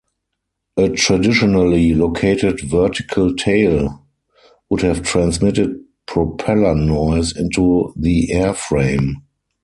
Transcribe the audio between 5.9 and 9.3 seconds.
propeller noise into the airframe.